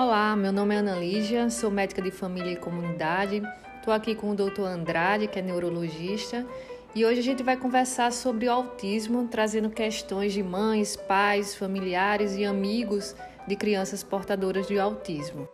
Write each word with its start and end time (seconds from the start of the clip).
Olá, 0.00 0.36
meu 0.36 0.52
nome 0.52 0.76
é 0.76 0.78
Ana 0.78 0.94
Lígia, 0.94 1.50
sou 1.50 1.72
médica 1.72 2.00
de 2.00 2.12
família 2.12 2.52
e 2.52 2.56
comunidade. 2.56 3.42
Estou 3.78 3.92
aqui 3.92 4.14
com 4.14 4.30
o 4.30 4.34
Dr. 4.36 4.60
Andrade, 4.60 5.26
que 5.26 5.40
é 5.40 5.42
neurologista, 5.42 6.46
e 6.94 7.04
hoje 7.04 7.18
a 7.18 7.22
gente 7.22 7.42
vai 7.42 7.56
conversar 7.56 8.12
sobre 8.12 8.46
o 8.46 8.52
autismo, 8.52 9.26
trazendo 9.28 9.68
questões 9.68 10.32
de 10.32 10.40
mães, 10.40 10.94
pais, 10.94 11.56
familiares 11.56 12.36
e 12.36 12.44
amigos 12.44 13.16
de 13.48 13.56
crianças 13.56 14.04
portadoras 14.04 14.68
de 14.68 14.78
autismo. 14.78 15.48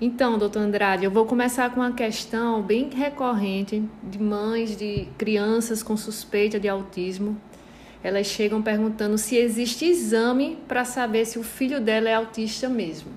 Então, 0.00 0.38
doutor 0.38 0.60
Andrade, 0.60 1.04
eu 1.04 1.10
vou 1.10 1.26
começar 1.26 1.68
com 1.68 1.80
uma 1.80 1.92
questão 1.92 2.62
bem 2.62 2.88
recorrente 2.88 3.86
de 4.02 4.18
mães 4.18 4.74
de 4.74 5.06
crianças 5.18 5.82
com 5.82 5.98
suspeita 5.98 6.58
de 6.58 6.66
autismo 6.66 7.38
elas 8.04 8.26
chegam 8.26 8.60
perguntando 8.60 9.16
se 9.16 9.34
existe 9.34 9.86
exame 9.86 10.58
para 10.68 10.84
saber 10.84 11.24
se 11.24 11.38
o 11.38 11.42
filho 11.42 11.80
dela 11.80 12.06
é 12.06 12.14
autista 12.14 12.68
mesmo. 12.68 13.10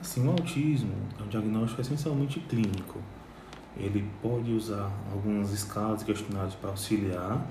Assim, 0.00 0.24
o 0.24 0.30
autismo 0.30 0.94
é 1.18 1.22
um 1.24 1.26
diagnóstico 1.26 1.80
essencialmente 1.80 2.38
clínico. 2.38 3.00
Ele 3.76 4.08
pode 4.22 4.52
usar 4.52 4.88
algumas 5.12 5.50
escalas 5.50 6.02
e 6.02 6.04
questionários 6.04 6.54
para 6.54 6.70
auxiliar, 6.70 7.44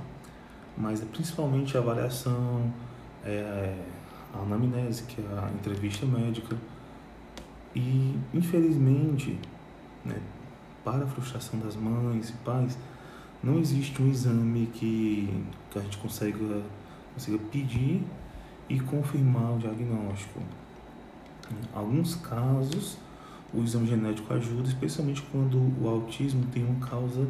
mas 0.78 1.02
é 1.02 1.06
principalmente 1.06 1.76
a 1.76 1.82
avaliação, 1.82 2.72
é, 3.26 3.76
a 4.34 4.40
anamnese, 4.40 5.04
que 5.04 5.20
é 5.22 5.38
a 5.38 5.52
entrevista 5.52 6.06
médica. 6.06 6.56
E, 7.76 8.18
infelizmente, 8.34 9.38
né, 10.06 10.16
para 10.82 11.04
a 11.04 11.08
frustração 11.08 11.60
das 11.60 11.76
mães 11.76 12.30
e 12.30 12.34
pais, 12.46 12.78
não 13.44 13.60
existe 13.60 14.02
um 14.02 14.10
exame 14.10 14.68
que, 14.74 15.44
que 15.72 15.80
a 15.80 15.82
gente 15.82 15.98
consiga, 15.98 16.62
consiga 17.14 17.38
pedir 17.52 18.04
e 18.70 18.80
confirmar 18.80 19.56
o 19.56 19.58
diagnóstico. 19.58 20.40
Em 21.50 21.78
alguns 21.78 22.16
casos, 22.16 22.98
o 23.54 23.62
exame 23.64 23.88
genético 23.88 24.34
ajuda, 24.34 24.68
especialmente 24.68 25.22
quando 25.32 25.58
o 25.82 25.88
autismo 25.88 26.46
tem 26.54 26.64
uma 26.64 26.86
causa 26.86 27.28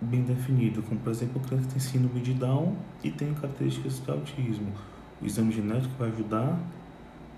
bem 0.00 0.22
definida, 0.22 0.80
como 0.82 0.98
por 1.00 1.10
exemplo, 1.10 1.40
criança 1.40 1.66
que 1.66 1.72
tem 1.72 1.80
síndrome 1.80 2.20
de 2.20 2.32
Down 2.32 2.76
e 3.04 3.10
tem 3.10 3.34
características 3.34 4.02
de 4.02 4.10
autismo. 4.10 4.72
O 5.20 5.26
exame 5.26 5.52
genético 5.52 5.92
vai 5.98 6.08
ajudar 6.10 6.58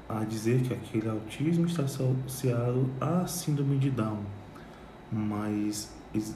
a 0.09 0.25
dizer 0.25 0.61
que 0.61 0.73
aquele 0.73 1.09
autismo 1.09 1.67
está 1.67 1.83
associado 1.83 2.89
à 3.01 3.27
síndrome 3.27 3.79
de 3.79 3.91
Down, 3.91 4.21
mas 5.11 5.91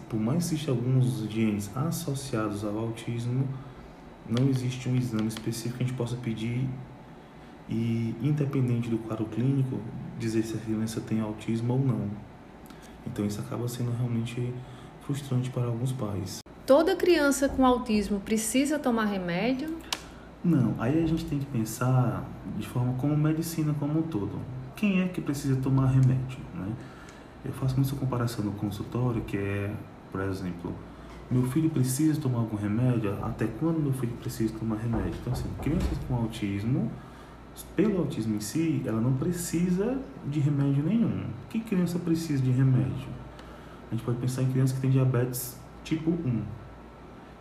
por 0.08 0.18
mais 0.18 0.48
que 0.48 0.54
existam 0.54 0.72
alguns 0.72 1.28
genes 1.30 1.70
associados 1.76 2.64
ao 2.64 2.78
autismo, 2.78 3.46
não 4.28 4.48
existe 4.48 4.88
um 4.88 4.96
exame 4.96 5.28
específico 5.28 5.78
que 5.78 5.84
a 5.84 5.86
gente 5.86 5.96
possa 5.96 6.16
pedir 6.16 6.68
e, 7.68 8.14
independente 8.22 8.88
do 8.88 8.98
quadro 8.98 9.26
clínico, 9.26 9.80
dizer 10.18 10.42
se 10.42 10.56
a 10.56 10.58
criança 10.58 11.00
tem 11.00 11.20
autismo 11.20 11.74
ou 11.74 11.80
não. 11.80 12.10
Então 13.06 13.24
isso 13.24 13.40
acaba 13.40 13.68
sendo 13.68 13.92
realmente 13.92 14.52
frustrante 15.02 15.50
para 15.50 15.66
alguns 15.66 15.92
pais. 15.92 16.40
Toda 16.66 16.96
criança 16.96 17.48
com 17.48 17.64
autismo 17.64 18.18
precisa 18.18 18.78
tomar 18.78 19.04
remédio? 19.04 19.76
Não, 20.42 20.74
aí 20.78 21.02
a 21.02 21.06
gente 21.06 21.24
tem 21.24 21.38
que 21.38 21.46
pensar 21.46 22.24
de 22.58 22.66
forma 22.66 22.94
como 22.94 23.16
medicina 23.16 23.74
como 23.78 24.00
um 24.00 24.02
todo. 24.02 24.38
Quem 24.74 25.00
é 25.00 25.08
que 25.08 25.20
precisa 25.20 25.56
tomar 25.56 25.86
remédio, 25.86 26.38
né? 26.54 26.72
Eu 27.46 27.52
faço 27.52 27.76
muita 27.76 27.94
comparação 27.94 28.44
no 28.44 28.52
consultório, 28.52 29.22
que 29.22 29.36
é, 29.36 29.72
por 30.10 30.20
exemplo, 30.20 30.74
meu 31.30 31.44
filho 31.44 31.70
precisa 31.70 32.20
tomar 32.20 32.38
algum 32.38 32.56
remédio? 32.56 33.16
Até 33.24 33.46
quando 33.46 33.80
meu 33.80 33.92
filho 33.92 34.16
precisa 34.16 34.52
tomar 34.58 34.76
remédio? 34.76 35.14
Então, 35.20 35.32
assim, 35.32 35.48
crianças 35.62 35.96
com 36.08 36.16
autismo, 36.16 36.90
pelo 37.76 37.98
autismo 37.98 38.34
em 38.34 38.40
si, 38.40 38.82
ela 38.84 39.00
não 39.00 39.12
precisa 39.14 39.96
de 40.26 40.40
remédio 40.40 40.82
nenhum. 40.82 41.24
Que 41.48 41.60
criança 41.60 42.00
precisa 42.00 42.42
de 42.42 42.50
remédio? 42.50 43.08
A 43.90 43.94
gente 43.94 44.04
pode 44.04 44.18
pensar 44.18 44.42
em 44.42 44.50
crianças 44.50 44.74
que 44.74 44.82
têm 44.82 44.90
diabetes 44.90 45.56
tipo 45.84 46.10
1, 46.10 46.42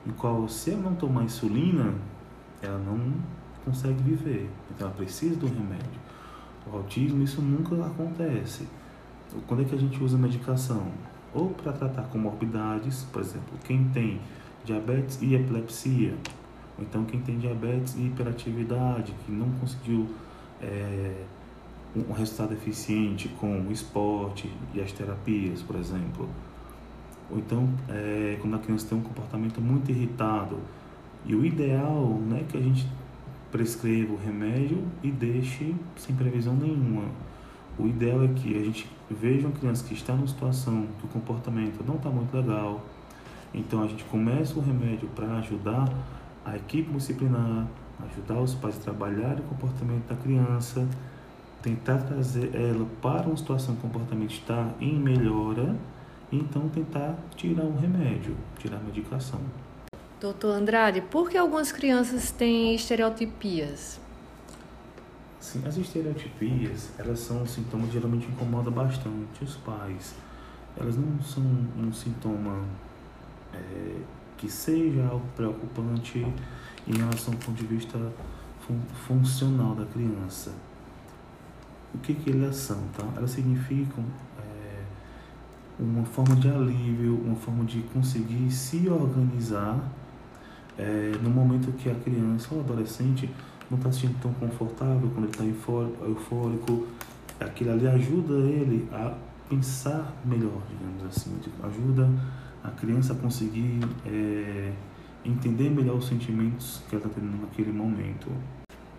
em 0.07 0.11
qual, 0.11 0.47
se 0.47 0.71
ela 0.71 0.83
não 0.83 0.95
tomar 0.95 1.23
insulina, 1.23 1.95
ela 2.61 2.77
não 2.77 3.11
consegue 3.65 4.01
viver. 4.03 4.49
Então, 4.69 4.87
ela 4.87 4.95
precisa 4.95 5.35
de 5.35 5.45
um 5.45 5.49
remédio. 5.49 5.99
O 6.71 6.77
autismo, 6.77 7.23
isso 7.23 7.41
nunca 7.41 7.75
acontece. 7.85 8.67
Quando 9.47 9.61
é 9.61 9.65
que 9.65 9.75
a 9.75 9.77
gente 9.77 10.03
usa 10.03 10.17
medicação? 10.17 10.87
Ou 11.33 11.49
para 11.49 11.73
tratar 11.73 12.03
comorbidades, 12.03 13.03
por 13.11 13.21
exemplo, 13.21 13.57
quem 13.65 13.85
tem 13.89 14.19
diabetes 14.63 15.19
e 15.21 15.35
epilepsia, 15.35 16.15
ou 16.77 16.83
então 16.83 17.05
quem 17.05 17.21
tem 17.21 17.37
diabetes 17.37 17.95
e 17.95 18.07
hiperatividade, 18.07 19.13
que 19.25 19.31
não 19.31 19.49
conseguiu 19.59 20.07
é, 20.61 21.23
um 21.95 22.13
resultado 22.13 22.53
eficiente 22.53 23.29
com 23.39 23.61
o 23.61 23.71
esporte 23.71 24.51
e 24.73 24.81
as 24.81 24.91
terapias, 24.91 25.61
por 25.61 25.75
exemplo. 25.77 26.29
Ou 27.29 27.37
então, 27.37 27.69
é, 27.89 28.37
quando 28.41 28.55
a 28.55 28.59
criança 28.59 28.87
tem 28.87 28.97
um 28.97 29.01
comportamento 29.01 29.61
muito 29.61 29.89
irritado. 29.89 30.57
E 31.25 31.35
o 31.35 31.43
ideal 31.43 32.19
né, 32.27 32.41
é 32.41 32.43
que 32.43 32.57
a 32.57 32.61
gente 32.61 32.87
prescreva 33.51 34.13
o 34.13 34.17
remédio 34.17 34.83
e 35.01 35.09
deixe 35.09 35.73
sem 35.95 36.15
previsão 36.15 36.55
nenhuma. 36.55 37.05
O 37.79 37.87
ideal 37.87 38.23
é 38.23 38.27
que 38.27 38.55
a 38.55 38.63
gente 38.63 38.87
veja 39.09 39.47
uma 39.47 39.55
criança 39.55 39.83
que 39.83 39.93
está 39.93 40.13
numa 40.13 40.27
situação 40.27 40.87
que 40.99 41.05
o 41.05 41.09
comportamento 41.09 41.83
não 41.85 41.95
está 41.95 42.09
muito 42.09 42.35
legal, 42.35 42.81
então 43.53 43.83
a 43.83 43.87
gente 43.87 44.03
começa 44.05 44.57
o 44.57 44.61
remédio 44.61 45.07
para 45.09 45.37
ajudar 45.37 45.87
a 46.43 46.55
equipe 46.55 46.91
disciplinar, 46.91 47.67
ajudar 48.11 48.39
os 48.39 48.53
pais 48.55 48.77
a 48.77 48.79
trabalhar 48.79 49.39
o 49.39 49.43
comportamento 49.43 50.07
da 50.07 50.15
criança, 50.15 50.87
tentar 51.61 51.97
trazer 51.99 52.53
ela 52.53 52.85
para 53.01 53.27
uma 53.27 53.37
situação 53.37 53.75
que 53.75 53.85
o 53.85 53.89
comportamento 53.89 54.31
está 54.31 54.69
em 54.79 54.99
melhora, 54.99 55.75
e 56.31 56.37
então 56.37 56.67
tentar 56.69 57.15
tirar 57.35 57.63
um 57.63 57.77
remédio, 57.77 58.35
tirar 58.59 58.77
a 58.77 58.81
medicação. 58.81 59.39
Doutor 60.19 60.55
Andrade, 60.55 61.01
por 61.01 61.29
que 61.29 61.37
algumas 61.37 61.71
crianças 61.71 62.31
têm 62.31 62.73
estereotipias? 62.73 63.99
Sim, 65.45 65.61
as 65.63 65.77
estereotipias, 65.77 66.89
elas 66.97 67.19
são 67.19 67.43
um 67.43 67.45
sintoma 67.45 67.85
que 67.85 67.93
geralmente 67.93 68.25
incomoda 68.25 68.71
bastante 68.71 69.43
os 69.43 69.55
pais. 69.57 70.15
Elas 70.75 70.97
não 70.97 71.21
são 71.21 71.43
um 71.77 71.93
sintoma 71.93 72.63
é, 73.53 73.95
que 74.37 74.49
seja 74.49 75.05
algo 75.05 75.23
preocupante 75.35 76.25
em 76.87 76.97
relação 76.97 77.35
ao 77.35 77.39
ponto 77.41 77.61
de 77.61 77.67
vista 77.67 78.11
fun 78.65 78.79
funcional 79.05 79.75
da 79.75 79.85
criança. 79.85 80.51
O 81.93 81.99
que, 81.99 82.15
que 82.15 82.31
elas 82.31 82.55
são? 82.55 82.81
Tá? 82.97 83.07
Elas 83.15 83.29
significam 83.29 84.03
é, 84.39 84.81
uma 85.79 86.05
forma 86.05 86.35
de 86.37 86.49
alívio, 86.49 87.21
uma 87.23 87.35
forma 87.35 87.63
de 87.65 87.81
conseguir 87.93 88.49
se 88.49 88.89
organizar 88.89 89.79
é, 90.75 91.11
no 91.21 91.29
momento 91.29 91.71
que 91.73 91.87
a 91.87 91.93
criança 91.93 92.47
ou 92.51 92.61
adolescente 92.61 93.29
não 93.69 93.77
está 93.77 93.91
se 93.91 94.01
sentindo 94.01 94.19
tão 94.21 94.33
confortável, 94.33 95.09
quando 95.13 95.25
ele 95.25 95.31
está 95.31 95.43
eufórico, 96.05 96.87
aquilo 97.39 97.71
ali 97.71 97.87
ajuda 97.87 98.33
ele 98.33 98.87
a 98.91 99.13
pensar 99.49 100.13
melhor, 100.25 100.61
digamos 100.69 101.03
assim, 101.05 101.35
tipo, 101.41 101.65
ajuda 101.65 102.09
a 102.63 102.71
criança 102.71 103.13
a 103.13 103.15
conseguir 103.15 103.79
é, 104.05 104.71
entender 105.23 105.69
melhor 105.69 105.97
os 105.97 106.07
sentimentos 106.07 106.81
que 106.89 106.95
ela 106.95 107.05
está 107.05 107.19
tendo 107.19 107.41
naquele 107.41 107.71
momento. 107.71 108.27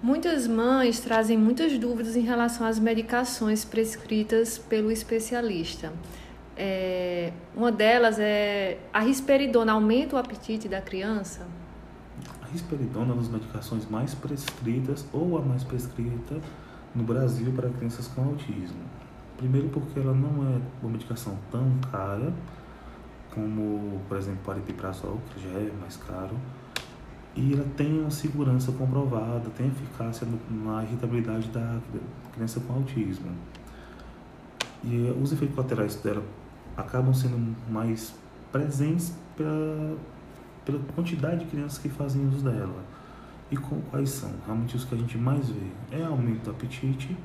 Muitas 0.03 0.47
mães 0.47 1.01
trazem 1.01 1.39
muitas 1.39 1.77
dúvidas 1.79 2.17
em 2.17 2.21
relação 2.21 2.67
às 2.67 2.79
medicações 2.79 3.65
prescritas 3.65 4.59
pelo 4.59 4.93
especialista. 4.93 5.93
É, 6.57 7.33
uma 7.55 7.73
delas 7.73 8.19
é 8.19 8.79
a 8.93 9.01
risperidona 9.01 9.73
aumenta 9.73 10.17
o 10.17 10.19
apetite 10.19 10.69
da 10.69 10.81
criança? 10.81 11.47
Risperidona 12.57 13.15
das 13.15 13.29
medicações 13.29 13.87
mais 13.91 14.15
prescritas 14.15 15.07
ou 15.13 15.37
a 15.37 15.43
mais 15.43 15.63
prescrita 15.63 16.41
no 16.95 17.05
Brasil 17.05 17.53
para 17.53 17.69
crianças 17.69 18.09
com 18.09 18.23
autismo. 18.23 18.81
Primeiro 19.37 19.69
porque 19.69 20.01
ela 20.01 20.15
não 20.15 20.43
é 20.43 20.59
uma 20.81 20.91
medicação 20.91 21.37
tão 21.51 21.71
cara 21.93 22.33
como, 23.35 24.01
por 24.09 24.17
exemplo, 24.17 24.41
o 24.47 24.51
aripiprazol, 24.53 25.21
que 25.29 25.43
já 25.43 25.51
é 25.51 25.71
mais 25.79 25.99
caro, 25.99 26.35
e 27.35 27.53
ela 27.53 27.67
tem 27.77 28.01
uma 28.01 28.11
segurança 28.11 28.73
comprovada, 28.73 29.51
tem 29.51 29.67
eficácia 29.67 30.27
na 30.49 30.83
irritabilidade 30.83 31.49
da 31.49 31.79
criança 32.33 32.59
com 32.61 32.73
autismo. 32.73 33.31
E 34.83 35.15
os 35.23 35.31
efeitos 35.31 35.55
colaterais 35.55 35.97
dela 35.97 36.23
acabam 36.75 37.13
sendo 37.13 37.55
mais 37.71 38.15
presentes 38.51 39.15
para 39.37 39.95
pela 40.67 40.79
quantidade 40.95 41.45
de 41.45 41.51
crianças 41.51 41.79
que 41.79 41.89
fazem 41.89 42.27
uso 42.29 42.45
dela. 42.45 42.85
E 43.51 43.57
com, 43.57 43.81
quais 43.83 44.11
são? 44.11 44.33
Realmente 44.45 44.77
os 44.77 44.85
que 44.85 44.95
a 44.95 44.99
gente 44.99 45.17
mais 45.17 45.49
vê 45.49 45.71
é 45.93 46.03
aumento 46.03 46.45
do 46.45 46.51
apetite, 46.51 47.17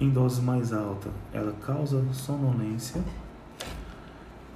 em 0.00 0.10
doses 0.10 0.42
mais 0.42 0.72
altas 0.72 1.12
ela 1.32 1.52
causa 1.64 2.02
sonolência 2.12 3.00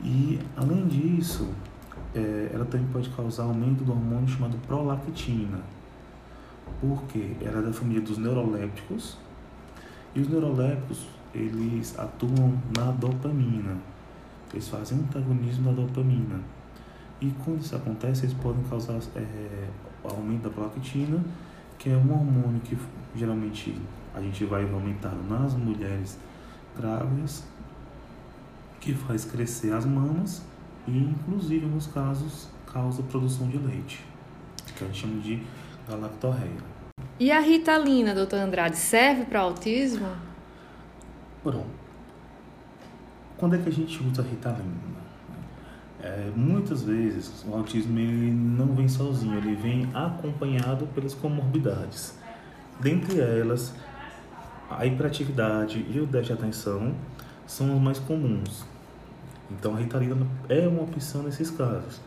e 0.02 0.38
além 0.56 0.86
disso 0.88 1.48
é, 2.14 2.50
ela 2.52 2.64
também 2.64 2.86
pode 2.88 3.08
causar 3.10 3.44
aumento 3.44 3.84
do 3.84 3.92
hormônio 3.92 4.28
chamado 4.28 4.56
prolactina. 4.66 5.60
porque 6.80 7.36
ela 7.40 7.58
é 7.58 7.62
da 7.62 7.72
família 7.72 8.02
dos 8.02 8.18
neurolépticos 8.18 9.18
e 10.14 10.20
os 10.20 10.28
neurolépticos 10.28 11.06
eles 11.32 11.96
atuam 11.98 12.58
na 12.76 12.90
dopamina. 12.90 13.76
Eles 14.52 14.68
fazem 14.68 14.98
antagonismo 14.98 15.70
da 15.70 15.82
dopamina. 15.82 16.40
E 17.20 17.30
quando 17.44 17.60
isso 17.60 17.76
acontece, 17.76 18.24
eles 18.24 18.34
podem 18.34 18.62
causar 18.64 18.98
é, 19.16 19.68
aumento 20.04 20.42
da 20.42 20.50
prolactina, 20.50 21.22
que 21.78 21.90
é 21.90 21.96
um 21.96 22.12
hormônio 22.12 22.60
que 22.60 22.76
geralmente 23.14 23.76
a 24.14 24.20
gente 24.20 24.44
vai 24.44 24.62
aumentar 24.70 25.14
nas 25.28 25.54
mulheres 25.54 26.18
grávidas, 26.76 27.44
que 28.80 28.94
faz 28.94 29.24
crescer 29.24 29.72
as 29.72 29.84
mamas 29.84 30.42
e, 30.86 30.96
inclusive, 30.96 31.66
nos 31.66 31.86
casos, 31.86 32.48
causa 32.72 33.02
produção 33.02 33.48
de 33.48 33.58
leite, 33.58 34.04
que 34.76 34.84
a 34.84 34.86
gente 34.86 35.00
chama 35.00 35.20
de 35.20 35.42
galactorreia. 35.86 36.70
E 37.18 37.30
a 37.30 37.40
ritalina, 37.40 38.14
doutor 38.14 38.38
Andrade, 38.38 38.76
serve 38.76 39.26
para 39.26 39.40
autismo? 39.40 40.08
Pronto. 41.42 41.68
Quando 43.36 43.56
é 43.56 43.58
que 43.58 43.68
a 43.68 43.72
gente 43.72 44.02
usa 44.02 44.22
a 44.22 44.24
ritalina? 44.24 44.99
É, 46.02 46.30
muitas 46.34 46.82
vezes 46.82 47.44
o 47.46 47.54
autismo 47.54 47.98
ele 47.98 48.30
não 48.30 48.74
vem 48.74 48.88
sozinho, 48.88 49.36
ele 49.36 49.54
vem 49.54 49.88
acompanhado 49.92 50.86
pelas 50.88 51.12
comorbidades. 51.14 52.18
Dentre 52.80 53.20
elas, 53.20 53.74
a 54.70 54.86
hiperatividade 54.86 55.84
e 55.90 56.00
o 56.00 56.06
déficit 56.06 56.36
de 56.36 56.42
atenção 56.42 56.94
são 57.46 57.76
os 57.76 57.82
mais 57.82 57.98
comuns. 57.98 58.64
Então 59.50 59.74
a 59.74 59.78
ritalina 59.78 60.26
é 60.48 60.66
uma 60.66 60.82
opção 60.82 61.22
nesses 61.22 61.50
casos. 61.50 62.00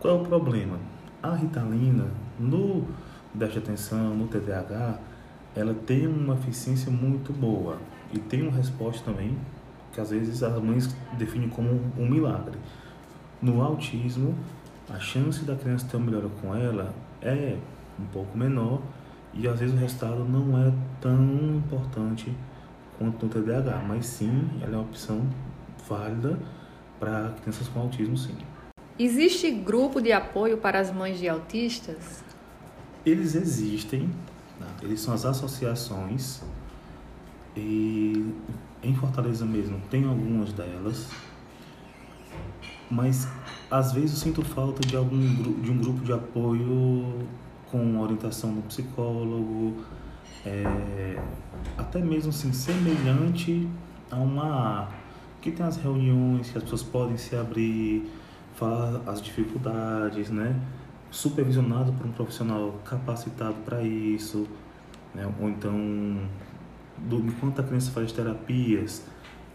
Qual 0.00 0.16
é 0.16 0.20
o 0.20 0.24
problema? 0.24 0.78
A 1.22 1.34
ritalina 1.34 2.06
no 2.38 2.86
déficit 3.34 3.60
de 3.60 3.70
atenção, 3.70 4.14
no 4.14 4.26
TDAH, 4.28 4.98
ela 5.54 5.74
tem 5.74 6.06
uma 6.06 6.34
eficiência 6.34 6.90
muito 6.90 7.32
boa 7.32 7.78
e 8.12 8.18
tem 8.18 8.42
uma 8.42 8.52
resposta 8.52 9.04
também 9.04 9.36
que 9.92 10.00
às 10.00 10.10
vezes 10.10 10.42
as 10.42 10.62
mães 10.62 10.94
definem 11.16 11.48
como 11.48 11.80
um 11.96 12.08
milagre. 12.08 12.58
No 13.44 13.60
autismo, 13.60 14.34
a 14.88 14.98
chance 14.98 15.44
da 15.44 15.54
criança 15.54 15.86
ter 15.86 15.98
uma 15.98 16.06
melhora 16.06 16.30
com 16.40 16.56
ela 16.56 16.94
é 17.20 17.58
um 18.00 18.06
pouco 18.06 18.38
menor 18.38 18.80
e 19.34 19.46
às 19.46 19.60
vezes 19.60 19.74
o 19.74 19.78
resultado 19.78 20.24
não 20.24 20.58
é 20.58 20.72
tão 20.98 21.22
importante 21.58 22.34
quanto 22.96 23.26
no 23.26 23.30
TDAH, 23.30 23.84
mas 23.86 24.06
sim, 24.06 24.48
ela 24.62 24.72
é 24.72 24.76
uma 24.78 24.84
opção 24.84 25.28
válida 25.86 26.38
para 26.98 27.34
crianças 27.42 27.68
com 27.68 27.80
autismo, 27.80 28.16
sim. 28.16 28.34
Existe 28.98 29.50
grupo 29.50 30.00
de 30.00 30.10
apoio 30.10 30.56
para 30.56 30.80
as 30.80 30.90
mães 30.90 31.18
de 31.18 31.28
autistas? 31.28 32.24
Eles 33.04 33.34
existem, 33.34 34.08
né? 34.58 34.68
eles 34.80 35.00
são 35.00 35.12
as 35.12 35.26
associações 35.26 36.40
e 37.54 38.24
em 38.82 38.94
Fortaleza 38.94 39.44
mesmo 39.44 39.78
tem 39.90 40.06
algumas 40.06 40.50
delas, 40.54 41.10
mas 42.90 43.28
às 43.70 43.92
vezes 43.92 44.12
eu 44.12 44.16
sinto 44.18 44.42
falta 44.42 44.86
de 44.86 44.96
algum 44.96 45.18
de 45.60 45.70
um 45.70 45.78
grupo 45.78 46.04
de 46.04 46.12
apoio 46.12 47.26
com 47.70 47.98
orientação 47.98 48.54
do 48.54 48.62
psicólogo, 48.62 49.82
é, 50.46 51.18
até 51.76 51.98
mesmo 51.98 52.30
assim, 52.30 52.52
semelhante 52.52 53.68
a 54.10 54.16
uma 54.16 54.88
que 55.40 55.50
tem 55.50 55.64
as 55.66 55.76
reuniões 55.76 56.50
que 56.50 56.56
as 56.56 56.64
pessoas 56.64 56.82
podem 56.82 57.16
se 57.16 57.36
abrir, 57.36 58.08
falar 58.54 59.02
as 59.06 59.20
dificuldades, 59.20 60.30
né? 60.30 60.58
Supervisionado 61.10 61.92
por 61.92 62.06
um 62.06 62.12
profissional 62.12 62.80
capacitado 62.84 63.54
para 63.64 63.82
isso, 63.82 64.46
né? 65.14 65.30
Ou 65.40 65.48
então, 65.48 66.20
do, 66.96 67.18
enquanto 67.18 67.60
a 67.60 67.62
criança 67.64 67.90
faz 67.90 68.12
terapias, 68.12 69.04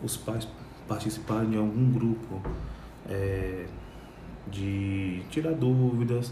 os 0.03 0.17
pais 0.17 0.47
participarem 0.87 1.51
de 1.51 1.57
algum 1.57 1.91
grupo 1.91 2.41
é, 3.09 3.65
de 4.47 5.23
tirar 5.29 5.53
dúvidas, 5.53 6.31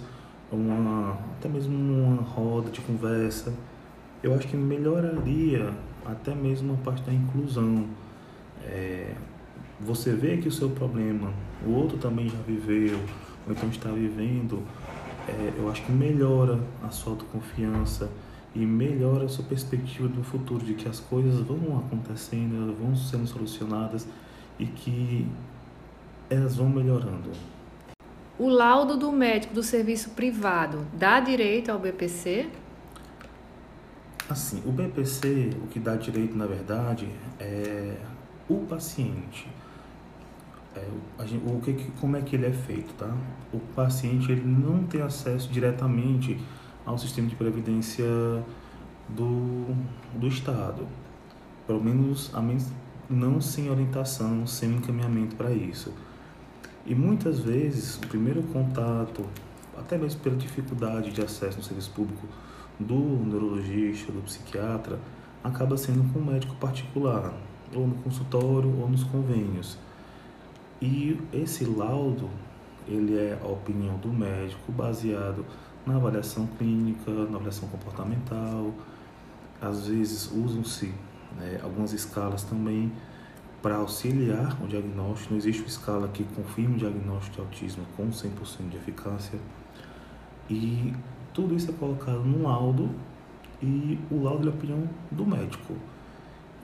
uma, 0.52 1.18
até 1.38 1.50
mesmo 1.50 1.76
uma 1.76 2.22
roda 2.22 2.70
de 2.70 2.82
conversa, 2.82 3.54
eu 4.24 4.34
acho 4.34 4.48
que 4.48 4.56
melhoraria 4.56 5.74
até 6.06 6.34
mesmo 6.34 6.74
a 6.74 6.78
parte 6.78 7.04
da 7.04 7.14
inclusão. 7.14 7.86
É, 8.64 9.14
você 9.80 10.14
vê 10.14 10.38
que 10.38 10.48
o 10.48 10.52
seu 10.52 10.70
problema, 10.70 11.32
o 11.66 11.72
outro 11.72 11.98
também 11.98 12.30
já 12.30 12.38
viveu, 12.48 12.98
ou 13.46 13.54
então 13.54 13.70
está 13.70 13.90
vivendo, 13.92 14.64
é, 15.28 15.54
eu 15.58 15.70
acho 15.70 15.84
que 15.84 15.92
melhora 15.92 16.60
a 16.84 16.90
sua 16.90 17.14
autoconfiança 17.14 18.10
e 18.56 18.66
melhora 18.66 19.26
a 19.26 19.30
sua 19.30 19.46
perspectiva 19.46 20.08
do 20.08 20.24
futuro, 20.24 20.66
de 20.66 20.74
que 20.74 20.88
as 20.88 21.00
coisas 21.00 21.40
vão 21.42 21.78
acontecendo, 21.78 22.56
elas 22.56 22.78
vão 22.78 22.96
sendo 22.96 23.28
solucionadas 23.28 24.08
e 24.58 24.66
que 24.66 25.28
elas 26.30 26.56
vão 26.56 26.70
melhorando. 26.70 27.32
O 28.40 28.50
laudo 28.50 28.98
do 28.98 29.12
médico 29.12 29.54
do 29.54 29.64
serviço 29.64 30.12
privado 30.12 30.86
dá 30.94 31.20
direito 31.20 31.72
ao 31.72 31.80
BPC? 31.80 32.48
Assim, 34.30 34.62
o 34.66 34.72
BPC, 34.72 35.52
o 35.64 35.68
que 35.68 35.80
dá 35.80 35.96
direito, 35.96 36.36
na 36.38 36.46
verdade, 36.46 37.08
é 37.40 37.96
o 38.48 38.58
paciente. 38.66 39.48
É, 40.76 41.26
gente, 41.26 41.44
o 41.46 41.60
que, 41.60 41.74
como 42.00 42.16
é 42.18 42.22
que 42.22 42.36
ele 42.36 42.46
é 42.46 42.52
feito, 42.52 42.94
tá? 42.94 43.12
O 43.52 43.60
paciente 43.60 44.32
ele 44.32 44.46
não 44.46 44.84
tem 44.84 45.02
acesso 45.02 45.50
diretamente 45.50 46.38
ao 46.86 46.98
sistema 46.98 47.28
de 47.28 47.36
previdência 47.36 48.06
do, 49.10 49.76
do 50.14 50.28
Estado. 50.28 50.88
Pelo 51.66 51.84
menos, 51.84 52.30
a 52.36 52.42
menos 52.42 52.68
não 53.10 53.42
sem 53.42 53.70
orientação, 53.70 54.46
sem 54.46 54.76
encaminhamento 54.76 55.36
para 55.36 55.52
isso. 55.52 55.94
E 56.88 56.96
muitas 56.96 57.40
vezes, 57.40 57.98
o 57.98 58.08
primeiro 58.08 58.42
contato, 58.44 59.26
até 59.78 59.98
mesmo 59.98 60.22
pela 60.22 60.38
dificuldade 60.38 61.12
de 61.12 61.22
acesso 61.22 61.58
no 61.58 61.64
serviço 61.64 61.92
público 61.92 62.26
do 62.80 62.96
neurologista, 63.26 64.10
do 64.10 64.22
psiquiatra, 64.22 64.98
acaba 65.44 65.76
sendo 65.76 66.02
com 66.14 66.20
um 66.20 66.26
médico 66.26 66.56
particular, 66.56 67.34
ou 67.76 67.88
no 67.88 67.96
consultório 67.96 68.74
ou 68.80 68.90
nos 68.90 69.04
convênios. 69.04 69.78
E 70.82 71.20
esse 71.34 71.66
laudo, 71.66 72.30
ele 72.88 73.18
é 73.18 73.38
a 73.44 73.48
opinião 73.48 73.98
do 73.98 74.08
médico 74.08 74.72
baseado 74.72 75.46
na 75.86 75.98
avaliação 75.98 76.48
clínica, 76.58 77.12
na 77.12 77.36
avaliação 77.36 77.68
comportamental. 77.68 78.74
Às 79.60 79.88
vezes 79.88 80.32
usam-se 80.32 80.94
né, 81.38 81.60
algumas 81.62 81.92
escalas 81.92 82.44
também 82.44 82.94
para 83.68 83.76
auxiliar 83.76 84.58
o 84.64 84.66
diagnóstico. 84.66 85.32
Não 85.32 85.38
existe 85.38 85.62
uma 85.62 85.68
escala 85.68 86.08
que 86.08 86.24
confirme 86.24 86.76
o 86.76 86.78
diagnóstico 86.78 87.36
de 87.36 87.42
autismo 87.42 87.84
com 87.98 88.08
100% 88.08 88.70
de 88.70 88.78
eficácia. 88.78 89.38
E 90.50 90.94
tudo 91.34 91.54
isso 91.54 91.70
é 91.70 91.74
colocado 91.74 92.20
num 92.20 92.44
laudo 92.44 92.90
e 93.62 94.00
o 94.10 94.24
laudo 94.24 94.48
é 94.48 94.52
a 94.52 94.56
opinião 94.56 94.90
do 95.12 95.26
médico. 95.26 95.74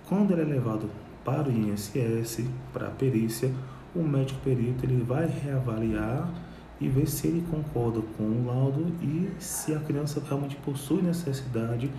Quando 0.08 0.32
ele 0.32 0.44
é 0.44 0.46
levado 0.46 0.90
para 1.26 1.50
o 1.50 1.52
INSS, 1.52 2.46
para 2.72 2.88
a 2.88 2.92
perícia, 2.92 3.52
o 3.94 4.02
médico 4.02 4.40
perito 4.40 4.86
ele 4.86 5.04
vai 5.04 5.28
reavaliar 5.28 6.34
e 6.80 6.88
ver 6.88 7.08
se 7.08 7.28
ele 7.28 7.46
concorda 7.52 8.02
com 8.18 8.24
o 8.24 8.46
laudo 8.48 8.94
e 9.02 9.30
se 9.40 9.76
a 9.76 9.80
criança 9.80 10.24
realmente 10.26 10.56
possui 10.56 11.02
necessidade 11.02 11.92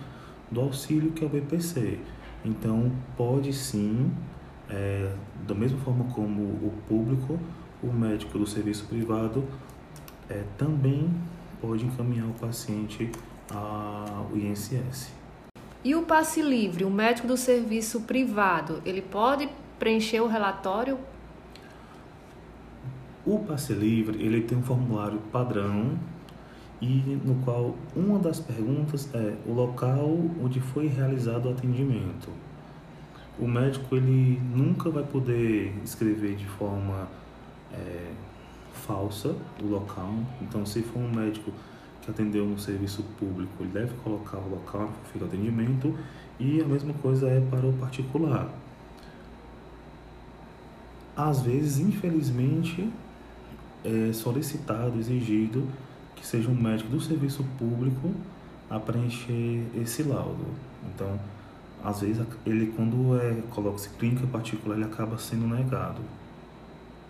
do 0.49 0.61
auxílio 0.61 1.11
que 1.11 1.23
é 1.23 1.27
o 1.27 1.29
BPC. 1.29 1.99
Então, 2.43 2.91
pode 3.15 3.53
sim 3.53 4.11
é, 4.69 5.11
da 5.47 5.53
mesma 5.53 5.77
forma 5.79 6.05
como 6.13 6.41
o 6.41 6.73
público, 6.87 7.39
o 7.83 7.91
médico 7.91 8.37
do 8.37 8.47
serviço 8.47 8.85
privado 8.85 9.43
é, 10.29 10.43
também 10.57 11.09
pode 11.61 11.85
encaminhar 11.85 12.27
o 12.27 12.33
paciente 12.33 13.11
ao 13.49 14.35
INSS. 14.35 15.13
E 15.83 15.93
o 15.95 16.01
passe 16.01 16.41
livre, 16.41 16.83
o 16.83 16.89
médico 16.89 17.27
do 17.27 17.37
serviço 17.37 18.01
privado, 18.01 18.81
ele 18.85 19.01
pode 19.01 19.47
preencher 19.77 20.19
o 20.19 20.27
relatório? 20.27 20.97
O 23.25 23.39
passe 23.39 23.73
livre, 23.73 24.21
ele 24.23 24.41
tem 24.41 24.57
um 24.57 24.63
formulário 24.63 25.19
padrão 25.31 25.97
e 26.81 27.19
no 27.23 27.35
qual 27.43 27.75
uma 27.95 28.19
das 28.19 28.39
perguntas 28.39 29.09
é 29.13 29.35
o 29.47 29.53
local 29.53 30.09
onde 30.43 30.59
foi 30.59 30.87
realizado 30.87 31.47
o 31.47 31.51
atendimento 31.51 32.29
o 33.39 33.47
médico 33.47 33.95
ele 33.95 34.39
nunca 34.39 34.89
vai 34.89 35.03
poder 35.03 35.73
escrever 35.83 36.35
de 36.35 36.45
forma 36.45 37.07
é, 37.73 38.11
falsa 38.73 39.35
o 39.61 39.67
local. 39.67 40.13
Então, 40.41 40.65
se 40.65 40.81
for 40.81 40.99
um 40.99 41.11
médico 41.11 41.51
que 42.01 42.11
atendeu 42.11 42.45
no 42.45 42.57
serviço 42.59 43.03
público, 43.19 43.51
ele 43.61 43.71
deve 43.71 43.93
colocar 44.03 44.37
o 44.37 44.49
local 44.49 44.89
que 45.03 45.11
foi 45.11 45.21
o 45.21 45.25
atendimento 45.25 45.97
e 46.39 46.61
a 46.61 46.65
mesma 46.65 46.93
coisa 46.93 47.27
é 47.27 47.41
para 47.41 47.65
o 47.65 47.73
particular. 47.73 48.49
Às 51.15 51.41
vezes, 51.41 51.79
infelizmente, 51.79 52.89
é 53.83 54.11
solicitado, 54.13 54.99
exigido 54.99 55.67
que 56.15 56.25
seja 56.25 56.49
um 56.49 56.55
médico 56.55 56.89
do 56.89 56.99
serviço 56.99 57.43
público 57.57 58.13
a 58.69 58.79
preencher 58.79 59.63
esse 59.75 60.03
laudo. 60.03 60.45
Então, 60.93 61.19
às 61.85 62.01
vezes, 62.01 62.25
ele 62.47 62.73
quando 62.75 63.15
é, 63.15 63.41
coloca 63.51 63.75
esse 63.75 63.89
clínica 63.89 64.25
particular, 64.25 64.75
ele 64.75 64.85
acaba 64.85 65.19
sendo 65.19 65.47
negado, 65.47 66.01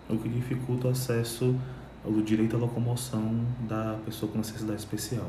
o 0.08 0.18
que 0.18 0.28
dificulta 0.28 0.88
o 0.88 0.90
acesso 0.90 1.56
ao 2.04 2.12
direito 2.20 2.56
à 2.56 2.58
locomoção 2.58 3.40
da 3.66 3.98
pessoa 4.04 4.30
com 4.30 4.38
necessidade 4.38 4.78
especial. 4.78 5.26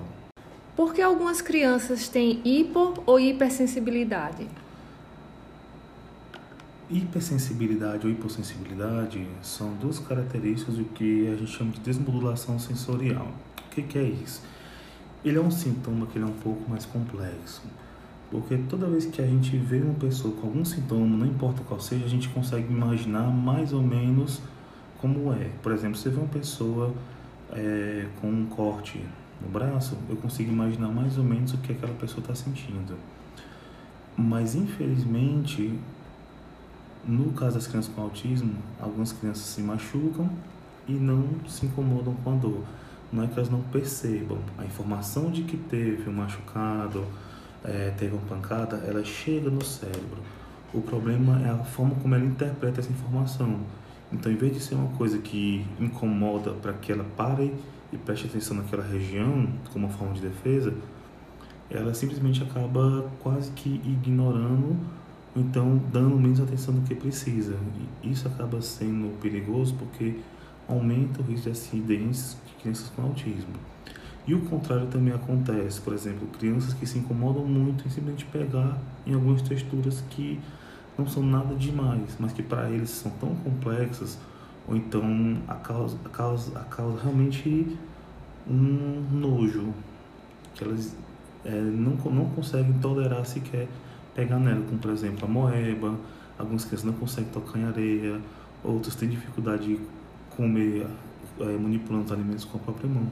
Por 0.75 0.93
que 0.93 1.01
algumas 1.01 1.41
crianças 1.41 2.09
têm 2.09 2.41
hipo 2.43 2.93
ou 3.05 3.19
hipersensibilidade? 3.19 4.47
Hipersensibilidade 6.89 8.05
ou 8.05 8.11
hipossensibilidade 8.11 9.25
são 9.41 9.73
duas 9.75 9.97
características 9.97 10.75
do 10.75 10.83
que 10.83 11.27
a 11.29 11.35
gente 11.35 11.51
chama 11.51 11.71
de 11.71 11.79
desmodulação 11.79 12.59
sensorial. 12.59 13.27
O 13.65 13.69
que, 13.71 13.81
que 13.81 13.97
é 13.97 14.03
isso? 14.03 14.41
Ele 15.23 15.37
é 15.37 15.41
um 15.41 15.51
sintoma 15.51 16.05
que 16.05 16.19
é 16.19 16.25
um 16.25 16.31
pouco 16.31 16.69
mais 16.69 16.85
complexo, 16.85 17.63
porque 18.29 18.57
toda 18.69 18.87
vez 18.87 19.05
que 19.05 19.21
a 19.21 19.25
gente 19.25 19.55
vê 19.57 19.79
uma 19.79 19.93
pessoa 19.93 20.33
com 20.35 20.47
algum 20.47 20.65
sintoma, 20.65 21.17
não 21.17 21.25
importa 21.25 21.61
qual 21.67 21.79
seja, 21.79 22.05
a 22.05 22.09
gente 22.09 22.27
consegue 22.29 22.71
imaginar 22.71 23.23
mais 23.23 23.71
ou 23.71 23.81
menos 23.81 24.41
como 24.99 25.31
é. 25.33 25.49
Por 25.61 25.71
exemplo, 25.71 25.97
você 25.97 26.09
vê 26.09 26.17
uma 26.17 26.27
pessoa 26.27 26.93
é, 27.51 28.05
com 28.19 28.27
um 28.27 28.45
corte 28.47 29.01
no 29.41 29.47
braço, 29.47 29.97
eu 30.09 30.15
consigo 30.17 30.51
imaginar 30.51 30.89
mais 30.89 31.17
ou 31.17 31.23
menos 31.23 31.53
o 31.53 31.57
que 31.59 31.71
aquela 31.71 31.93
pessoa 31.93 32.19
está 32.19 32.35
sentindo. 32.35 32.97
Mas 34.17 34.55
infelizmente, 34.55 35.79
no 37.07 37.31
caso 37.33 37.55
das 37.55 37.67
crianças 37.67 37.93
com 37.93 38.01
autismo, 38.01 38.55
algumas 38.79 39.13
crianças 39.13 39.45
se 39.45 39.61
machucam 39.61 40.29
e 40.87 40.93
não 40.93 41.25
se 41.47 41.65
incomodam 41.65 42.13
com 42.23 42.31
a 42.31 42.35
dor. 42.35 42.63
Não 43.13 43.23
é 43.23 43.27
que 43.27 43.33
elas 43.37 43.49
não 43.49 43.61
percebam. 43.61 44.39
A 44.57 44.65
informação 44.65 45.31
de 45.31 45.43
que 45.43 45.55
teve 45.55 46.09
um 46.09 46.13
machucado, 46.13 47.05
é, 47.63 47.91
teve 47.97 48.15
uma 48.15 48.25
pancada, 48.27 48.77
ela 48.87 49.03
chega 49.03 49.49
no 49.49 49.63
cérebro. 49.63 50.21
O 50.73 50.81
problema 50.81 51.41
é 51.41 51.49
a 51.49 51.57
forma 51.57 51.95
como 51.95 52.13
ela 52.15 52.25
interpreta 52.25 52.79
essa 52.79 52.91
informação. 52.91 53.59
Então, 54.11 54.31
em 54.31 54.35
vez 54.35 54.53
de 54.53 54.59
ser 54.59 54.75
uma 54.75 54.89
coisa 54.97 55.17
que 55.17 55.65
incomoda 55.79 56.51
para 56.51 56.73
que 56.73 56.91
ela 56.91 57.05
pare 57.15 57.53
e 57.91 57.97
preste 57.97 58.27
atenção 58.27 58.57
naquela 58.57 58.83
região 58.83 59.47
como 59.71 59.87
uma 59.87 59.93
forma 59.93 60.13
de 60.13 60.21
defesa, 60.21 60.73
ela 61.69 61.93
simplesmente 61.93 62.41
acaba 62.43 63.09
quase 63.21 63.51
que 63.51 63.81
ignorando 63.83 64.77
ou 65.35 65.41
então 65.41 65.81
dando 65.91 66.17
menos 66.17 66.39
atenção 66.39 66.73
do 66.73 66.81
que 66.81 66.95
precisa. 66.95 67.55
E 68.01 68.11
isso 68.11 68.27
acaba 68.27 68.61
sendo 68.61 69.19
perigoso 69.19 69.75
porque 69.75 70.19
aumenta 70.67 71.21
o 71.21 71.23
risco 71.23 71.45
de 71.45 71.51
acidentes 71.51 72.37
de 72.45 72.53
crianças 72.61 72.89
com 72.89 73.03
autismo. 73.03 73.53
E 74.27 74.35
o 74.35 74.41
contrário 74.41 74.87
também 74.87 75.13
acontece, 75.13 75.79
por 75.79 75.93
exemplo, 75.93 76.27
crianças 76.37 76.73
que 76.73 76.85
se 76.85 76.99
incomodam 76.99 77.45
muito 77.45 77.87
em 77.87 77.89
simplesmente 77.89 78.25
pegar 78.25 78.77
em 79.05 79.13
algumas 79.13 79.41
texturas 79.41 80.03
que 80.09 80.37
não 80.97 81.07
são 81.07 81.23
nada 81.23 81.55
demais, 81.55 82.17
mas 82.19 82.33
que 82.33 82.43
para 82.43 82.69
eles 82.69 82.89
são 82.89 83.09
tão 83.11 83.33
complexas 83.35 84.19
ou 84.67 84.75
então 84.75 85.37
a 85.47 85.55
causa, 85.55 85.97
a 86.03 86.09
causa, 86.09 86.59
a 86.59 86.63
causa 86.63 87.01
realmente 87.01 87.77
um 88.49 89.05
nojo 89.11 89.73
que 90.53 90.63
elas 90.63 90.93
é, 91.45 91.51
não, 91.51 91.93
não 92.11 92.25
conseguem 92.31 92.73
tolerar 92.79 93.25
sequer 93.25 93.67
pegar 94.13 94.39
nela, 94.39 94.61
como 94.65 94.79
por 94.79 94.91
exemplo 94.91 95.25
a 95.25 95.27
moeba, 95.27 95.95
algumas 96.37 96.65
crianças 96.65 96.85
não 96.85 96.93
conseguem 96.93 97.29
tocar 97.31 97.59
em 97.59 97.63
areia, 97.65 98.19
outras 98.63 98.95
têm 98.95 99.07
dificuldade 99.07 99.67
de 99.67 99.79
comer 100.35 100.87
é, 101.39 101.43
manipulando 101.43 102.05
os 102.05 102.11
alimentos 102.11 102.43
com 102.43 102.57
a 102.57 102.61
própria 102.61 102.89
mão. 102.89 103.07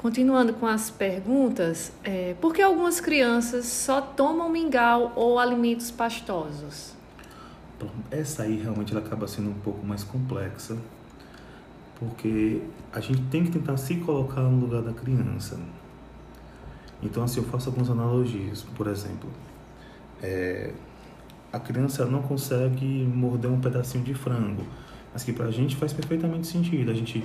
Continuando 0.00 0.54
com 0.54 0.66
as 0.66 0.88
perguntas, 0.88 1.92
é, 2.02 2.34
por 2.40 2.54
que 2.54 2.62
algumas 2.62 3.02
crianças 3.02 3.66
só 3.66 4.00
tomam 4.00 4.48
mingau 4.48 5.12
ou 5.14 5.38
alimentos 5.38 5.90
pastosos? 5.90 6.94
Essa 8.10 8.44
aí 8.44 8.56
realmente 8.56 8.92
ela 8.96 9.04
acaba 9.04 9.28
sendo 9.28 9.50
um 9.50 9.58
pouco 9.58 9.84
mais 9.86 10.02
complexa, 10.02 10.78
porque 11.98 12.62
a 12.90 12.98
gente 13.00 13.20
tem 13.24 13.44
que 13.44 13.50
tentar 13.50 13.76
se 13.76 13.96
colocar 13.96 14.40
no 14.40 14.58
lugar 14.58 14.80
da 14.80 14.94
criança. 14.94 15.60
Então, 17.02 17.22
assim, 17.22 17.40
eu 17.40 17.44
faço 17.44 17.68
algumas 17.68 17.90
analogias. 17.90 18.62
Por 18.74 18.86
exemplo, 18.86 19.28
é, 20.22 20.72
a 21.52 21.60
criança 21.60 22.06
não 22.06 22.22
consegue 22.22 23.04
morder 23.04 23.50
um 23.50 23.60
pedacinho 23.60 24.02
de 24.02 24.14
frango, 24.14 24.64
mas 25.12 25.22
que 25.22 25.32
para 25.34 25.44
a 25.44 25.50
gente 25.50 25.76
faz 25.76 25.92
perfeitamente 25.92 26.46
sentido. 26.46 26.90
A 26.90 26.94
gente 26.94 27.22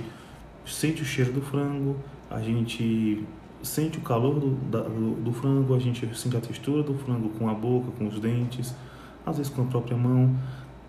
sente 0.66 1.02
o 1.02 1.04
cheiro 1.04 1.32
do 1.32 1.40
frango, 1.40 1.96
a 2.30 2.40
gente 2.40 3.24
sente 3.62 3.98
o 3.98 4.00
calor 4.00 4.38
do, 4.38 4.50
do, 4.50 5.22
do 5.22 5.32
frango, 5.32 5.74
a 5.74 5.78
gente 5.78 6.06
sente 6.16 6.36
a 6.36 6.40
textura 6.40 6.82
do 6.82 6.94
frango 6.94 7.30
com 7.30 7.48
a 7.48 7.54
boca, 7.54 7.90
com 7.98 8.06
os 8.06 8.18
dentes 8.20 8.74
às 9.26 9.36
vezes 9.38 9.52
com 9.52 9.62
a 9.62 9.64
própria 9.64 9.96
mão, 9.96 10.34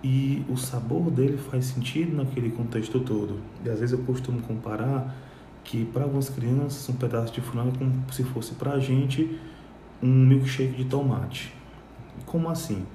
e 0.03 0.45
o 0.47 0.55
sabor 0.55 1.09
dele 1.09 1.37
faz 1.37 1.65
sentido 1.65 2.15
naquele 2.15 2.51
contexto 2.51 2.99
todo. 2.99 3.39
E 3.65 3.69
às 3.69 3.79
vezes 3.79 3.97
eu 3.97 4.05
costumo 4.05 4.39
comparar 4.41 5.15
que 5.63 5.83
para 5.85 6.03
algumas 6.03 6.29
crianças 6.29 6.87
um 6.87 6.93
pedaço 6.93 7.33
de 7.33 7.41
frango 7.41 7.71
é 7.75 7.79
como 7.79 8.13
se 8.13 8.23
fosse 8.23 8.53
para 8.53 8.73
a 8.73 8.79
gente 8.79 9.39
um 10.01 10.07
milkshake 10.07 10.75
de 10.75 10.85
tomate. 10.85 11.51
Como 12.27 12.47
assim? 12.47 12.85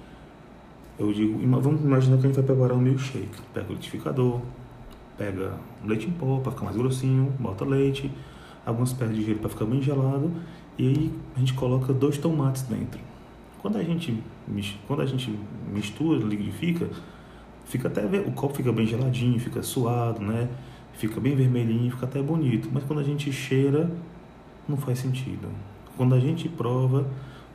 Eu 0.97 1.13
digo, 1.13 1.39
vamos 1.61 1.83
imaginar 1.83 2.19
que 2.19 2.25
a 2.25 2.27
gente 2.29 2.37
vai 2.37 2.45
preparar 2.45 2.77
um 2.77 2.81
milkshake. 2.81 3.43
Pega 3.53 3.67
o 3.67 3.73
liquidificador, 3.73 4.41
pega 5.17 5.55
leite 5.85 6.07
em 6.07 6.13
pó 6.13 6.39
para 6.39 6.53
ficar 6.53 6.65
mais 6.65 6.77
grossinho, 6.77 7.33
bota 7.39 7.65
leite, 7.65 8.11
algumas 8.65 8.93
pedras 8.93 9.17
de 9.17 9.25
gelo 9.25 9.39
para 9.39 9.51
ficar 9.51 9.65
bem 9.65 9.83
gelado, 9.83 10.31
e 10.79 10.89
aí 10.89 11.13
a 11.37 11.39
gente 11.41 11.55
coloca 11.55 11.93
dois 11.93 12.19
tomates 12.19 12.63
dentro. 12.63 13.01
Quando 13.61 13.79
a 13.79 13.83
gente, 13.83 14.23
quando 14.87 15.03
a 15.03 15.07
gente 15.07 15.39
mistura, 15.73 16.25
liquidifica, 16.25 16.89
fica 17.65 17.89
até 17.89 18.05
o 18.05 18.33
copo 18.33 18.55
fica 18.55 18.73
bem 18.73 18.87
geladinho, 18.87 19.39
fica 19.39 19.63
suado, 19.63 20.21
né? 20.21 20.49
Fica 20.95 21.21
bem 21.21 21.35
vermelhinho, 21.35 21.91
fica 21.93 22.07
até 22.07 22.21
bonito. 22.21 22.69
Mas 22.73 22.85
quando 22.85 22.99
a 22.99 23.05
gente 23.05 23.33
cheira, 23.33 23.91
não 24.69 24.77
faz 24.77 24.99
sentido. 24.99 25.49
Quando 25.97 26.15
a 26.15 26.21
gente 26.21 26.49
prova, 26.49 27.07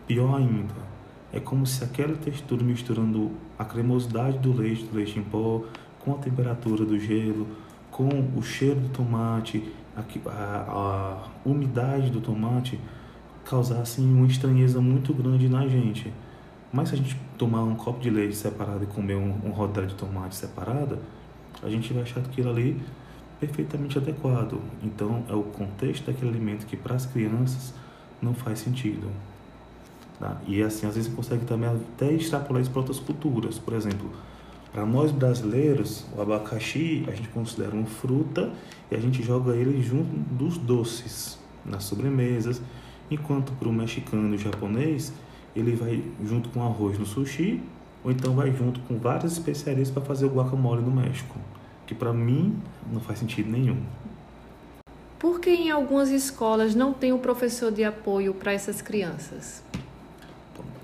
pior 0.07 0.35
ainda. 0.35 0.87
É 1.31 1.39
como 1.39 1.65
se 1.67 1.83
aquela 1.83 2.15
textura 2.15 2.63
misturando 2.63 3.31
a 3.59 3.65
cremosidade 3.65 4.37
do 4.39 4.53
leite, 4.53 4.85
do 4.85 4.95
leite 4.95 5.19
em 5.19 5.23
pó, 5.23 5.63
com 6.07 6.13
a 6.13 6.17
temperatura 6.19 6.85
do 6.85 6.97
gelo, 6.97 7.45
com 7.91 8.07
o 8.37 8.41
cheiro 8.41 8.79
do 8.79 8.89
tomate, 8.89 9.61
a, 9.93 10.01
a, 10.31 10.71
a 10.71 11.27
umidade 11.45 12.09
do 12.09 12.21
tomate, 12.21 12.79
causar 13.43 13.81
assim 13.81 14.09
uma 14.13 14.25
estranheza 14.25 14.79
muito 14.79 15.13
grande 15.13 15.49
na 15.49 15.67
gente. 15.67 16.13
Mas 16.71 16.89
se 16.89 16.95
a 16.95 16.97
gente 16.97 17.19
tomar 17.37 17.63
um 17.63 17.75
copo 17.75 17.99
de 17.99 18.09
leite 18.09 18.35
separado 18.37 18.85
e 18.85 18.87
comer 18.87 19.15
um, 19.15 19.35
um 19.43 19.51
rodela 19.51 19.85
de 19.85 19.95
tomate 19.95 20.35
separada, 20.35 20.97
a 21.61 21.69
gente 21.69 21.91
vai 21.91 22.03
achar 22.03 22.21
aquilo 22.21 22.49
ali 22.49 22.81
perfeitamente 23.37 23.97
adequado. 23.97 24.61
Então 24.81 25.23
é 25.27 25.33
o 25.33 25.43
contexto 25.43 26.05
daquele 26.05 26.29
alimento 26.29 26.65
que 26.65 26.77
para 26.77 26.95
as 26.95 27.05
crianças 27.05 27.73
não 28.21 28.33
faz 28.33 28.59
sentido. 28.59 29.09
Tá? 30.19 30.37
E 30.47 30.61
assim, 30.61 30.87
às 30.87 30.95
vezes 30.95 31.09
você 31.09 31.15
consegue 31.15 31.45
também 31.45 31.69
até 31.69 32.11
extrapolar 32.13 32.61
isso 32.61 32.71
para 32.71 32.79
outras 32.79 32.99
culturas. 32.99 33.59
Por 33.59 33.73
exemplo, 33.73 34.09
para 34.77 34.85
nós 34.85 35.09
brasileiros, 35.11 36.05
o 36.15 36.21
abacaxi 36.21 37.03
a 37.07 37.11
gente 37.11 37.29
considera 37.29 37.73
uma 37.73 37.87
fruta 37.87 38.53
e 38.91 38.95
a 38.95 38.99
gente 38.99 39.23
joga 39.23 39.55
ele 39.55 39.81
junto 39.81 40.15
dos 40.35 40.55
doces, 40.55 41.39
nas 41.65 41.83
sobremesas. 41.83 42.61
Enquanto 43.09 43.51
para 43.53 43.67
o 43.67 43.73
mexicano 43.73 44.35
e 44.35 44.37
japonês, 44.37 45.11
ele 45.55 45.75
vai 45.75 46.03
junto 46.23 46.49
com 46.49 46.61
arroz 46.61 46.99
no 46.99 47.07
sushi, 47.07 47.59
ou 48.03 48.11
então 48.11 48.35
vai 48.35 48.55
junto 48.55 48.79
com 48.81 48.99
várias 48.99 49.31
especiarias 49.31 49.89
para 49.89 50.03
fazer 50.03 50.27
o 50.27 50.29
guacamole 50.29 50.83
no 50.83 50.91
México, 50.91 51.39
que 51.87 51.95
para 51.95 52.13
mim 52.13 52.55
não 52.93 53.01
faz 53.01 53.17
sentido 53.17 53.49
nenhum. 53.49 53.81
Por 55.17 55.39
que 55.39 55.49
em 55.49 55.71
algumas 55.71 56.09
escolas 56.09 56.75
não 56.75 56.93
tem 56.93 57.11
um 57.11 57.17
professor 57.17 57.71
de 57.71 57.83
apoio 57.83 58.31
para 58.31 58.53
essas 58.53 58.79
crianças? 58.79 59.63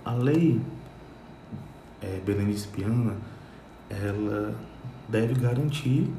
A 0.04 0.14
lei 0.14 0.60
é, 2.02 2.20
Piana, 2.76 3.18
ela 4.02 4.56
deve 5.08 5.34
garantir 5.36 6.10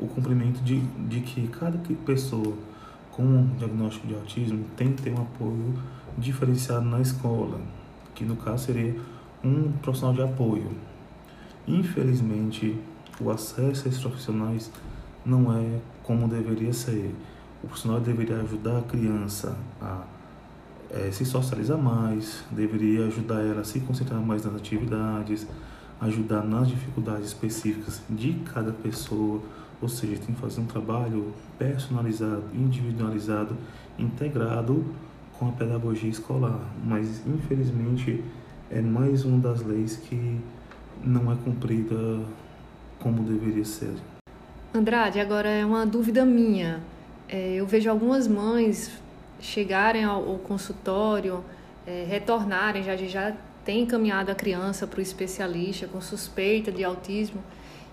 o 0.00 0.06
cumprimento 0.06 0.60
de, 0.62 0.80
de 0.80 1.20
que 1.20 1.48
cada 1.48 1.78
pessoa 2.06 2.54
com 3.12 3.22
um 3.22 3.46
diagnóstico 3.56 4.06
de 4.06 4.14
autismo 4.14 4.64
tem 4.76 4.92
que 4.92 5.02
ter 5.02 5.12
um 5.12 5.22
apoio 5.22 5.74
diferenciado 6.16 6.84
na 6.84 7.00
escola, 7.00 7.60
que 8.14 8.24
no 8.24 8.36
caso 8.36 8.66
seria 8.66 8.94
um 9.42 9.72
profissional 9.82 10.14
de 10.14 10.22
apoio. 10.22 10.70
Infelizmente, 11.66 12.78
o 13.20 13.30
acesso 13.30 13.86
a 13.86 13.88
esses 13.88 14.00
profissionais 14.00 14.70
não 15.24 15.52
é 15.52 15.80
como 16.02 16.28
deveria 16.28 16.72
ser. 16.72 17.14
O 17.62 17.66
profissional 17.66 18.00
deveria 18.00 18.36
ajudar 18.40 18.78
a 18.78 18.82
criança 18.82 19.56
a 19.80 20.04
é, 20.90 21.10
se 21.10 21.24
socializar 21.24 21.76
mais, 21.76 22.44
deveria 22.50 23.06
ajudar 23.06 23.42
ela 23.42 23.60
a 23.60 23.64
se 23.64 23.80
concentrar 23.80 24.20
mais 24.20 24.44
nas 24.44 24.54
atividades, 24.54 25.46
ajudar 26.00 26.44
nas 26.44 26.68
dificuldades 26.68 27.26
específicas 27.26 28.02
de 28.08 28.34
cada 28.52 28.72
pessoa, 28.72 29.42
ou 29.80 29.88
seja, 29.88 30.16
tem 30.18 30.34
que 30.34 30.40
fazer 30.40 30.60
um 30.60 30.66
trabalho 30.66 31.32
personalizado, 31.58 32.44
individualizado, 32.54 33.56
integrado 33.98 34.84
com 35.38 35.48
a 35.48 35.52
pedagogia 35.52 36.10
escolar, 36.10 36.60
mas 36.84 37.26
infelizmente 37.26 38.24
é 38.70 38.80
mais 38.80 39.24
uma 39.24 39.38
das 39.38 39.62
leis 39.62 39.96
que 39.96 40.40
não 41.02 41.32
é 41.32 41.36
cumprida 41.36 42.20
como 42.98 43.22
deveria 43.22 43.64
ser. 43.64 43.94
Andrade, 44.74 45.20
agora 45.20 45.48
é 45.48 45.64
uma 45.64 45.86
dúvida 45.86 46.24
minha. 46.24 46.80
É, 47.28 47.54
eu 47.54 47.66
vejo 47.66 47.88
algumas 47.88 48.26
mães 48.26 48.90
chegarem 49.40 50.04
ao, 50.04 50.28
ao 50.28 50.38
consultório, 50.38 51.42
é, 51.86 52.04
retornarem, 52.08 52.82
já, 52.82 52.96
já 52.96 53.32
tem 53.64 53.82
encaminhado 53.82 54.30
a 54.30 54.34
criança 54.34 54.86
para 54.86 54.98
o 54.98 55.02
especialista 55.02 55.86
com 55.86 56.00
suspeita 56.00 56.72
de 56.72 56.84
autismo. 56.84 57.42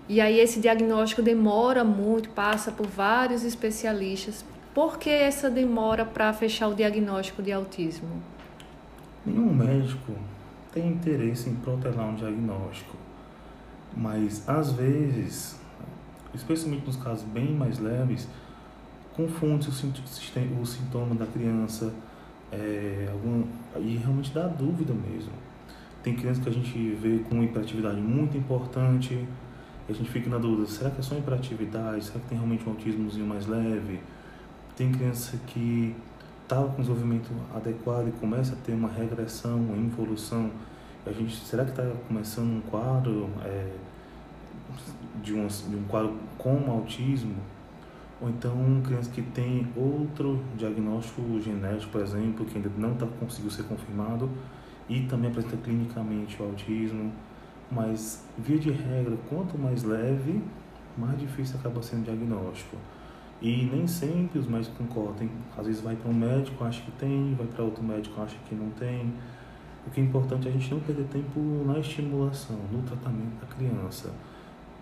E 0.07 0.22
aí 0.22 0.39
esse 0.39 0.60
diagnóstico 0.60 1.22
demora 1.22 1.84
muito, 1.84 2.29
passa 2.29 2.72
por 2.72 2.88
vários 2.88 3.43
especialistas. 3.43 4.45
Por 4.74 4.98
que 4.98 5.10
essa 5.10 5.50
demora 5.50 6.05
para 6.05 6.31
fechar 6.34 6.67
o 6.67 6.75
diagnóstico 6.75 7.41
de 7.41 7.51
autismo? 7.51 8.22
Nenhum 9.25 9.53
médico 9.53 10.13
tem 10.74 10.89
interesse 10.89 11.50
em 11.50 11.55
protelar 11.55 12.07
um 12.07 12.15
diagnóstico, 12.15 12.95
mas 13.95 14.48
às 14.48 14.72
vezes, 14.74 15.60
especialmente 16.34 16.86
nos 16.86 16.98
casos 16.98 17.24
bem 17.24 17.51
mais 17.51 17.79
leves, 17.79 18.27
confunde 19.15 19.69
o, 19.69 20.62
o 20.62 20.65
sintoma 20.65 21.15
da 21.15 21.25
criança 21.25 21.93
é, 22.51 23.07
algum, 23.12 23.43
e 23.79 23.95
realmente 23.95 24.31
dá 24.34 24.48
dúvida 24.48 24.93
mesmo. 24.93 25.31
Tem 26.05 26.13
crianças 26.13 26.43
que 26.43 26.50
a 26.51 26.53
gente 26.53 26.77
vê 27.01 27.17
com 27.27 27.41
hiperatividade 27.41 28.00
muito 28.00 28.38
importante, 28.38 29.15
e 29.89 29.91
a 29.91 29.95
gente 29.95 30.07
fica 30.12 30.29
na 30.29 30.38
dúvida, 30.38 30.67
será 30.67 30.91
que 30.91 31.00
é 31.00 31.01
só 31.01 31.15
hiperatividade? 31.15 32.05
Será 32.05 32.19
que 32.19 32.27
tem 32.27 32.38
realmente 32.38 32.63
um 32.69 32.74
autismozinho 32.74 33.25
mais 33.25 33.47
leve? 33.47 34.00
Tem 34.77 34.91
criança 34.91 35.35
que 35.47 35.95
está 36.43 36.57
com 36.57 36.79
desenvolvimento 36.83 37.31
adequado 37.55 38.07
e 38.07 38.12
começa 38.12 38.53
a 38.53 38.55
ter 38.57 38.74
uma 38.74 38.88
regressão, 38.88 39.57
uma 39.57 39.77
involução. 39.77 40.51
A 41.07 41.12
gente, 41.12 41.38
será 41.38 41.65
que 41.65 41.71
está 41.71 41.83
começando 42.07 42.55
um 42.55 42.62
quadro 42.62 43.27
é, 43.43 43.71
de, 45.24 45.33
um, 45.33 45.47
de 45.47 45.75
um 45.75 45.85
quadro 45.88 46.13
com 46.38 46.69
autismo? 46.69 47.38
Ou 48.21 48.29
então 48.29 48.53
criança 48.85 49.09
que 49.09 49.24
tem 49.24 49.67
outro 49.75 50.39
diagnóstico 50.55 51.41
genético, 51.41 51.93
por 51.93 52.01
exemplo, 52.01 52.45
que 52.45 52.57
ainda 52.57 52.69
não 52.77 52.93
está 52.93 53.07
conseguiu 53.19 53.50
ser 53.50 53.63
confirmado 53.63 54.29
e 54.89 55.01
também 55.01 55.29
apresenta 55.29 55.57
clinicamente 55.57 56.41
o 56.41 56.45
autismo. 56.45 57.11
Mas, 57.71 58.25
via 58.37 58.59
de 58.59 58.71
regra, 58.71 59.17
quanto 59.29 59.57
mais 59.57 59.83
leve, 59.83 60.41
mais 60.97 61.19
difícil 61.19 61.57
acaba 61.59 61.81
sendo 61.81 62.01
o 62.01 62.03
diagnóstico. 62.05 62.77
E 63.41 63.65
nem 63.65 63.85
sempre 63.85 64.39
os 64.39 64.47
médicos 64.47 64.77
concordam. 64.77 65.29
Às 65.57 65.65
vezes 65.65 65.81
vai 65.81 65.95
para 65.95 66.09
um 66.09 66.13
médico, 66.13 66.63
acha 66.63 66.81
que 66.81 66.91
tem, 66.91 67.35
vai 67.35 67.47
para 67.47 67.63
outro 67.63 67.83
médico, 67.83 68.21
acha 68.21 68.37
que 68.47 68.55
não 68.55 68.69
tem. 68.71 69.13
O 69.85 69.91
que 69.91 69.99
é 69.99 70.03
importante 70.03 70.47
é 70.47 70.49
a 70.49 70.53
gente 70.53 70.71
não 70.71 70.79
perder 70.79 71.05
tempo 71.05 71.39
na 71.65 71.79
estimulação, 71.79 72.57
no 72.71 72.81
tratamento 72.83 73.39
da 73.39 73.47
criança. 73.47 74.11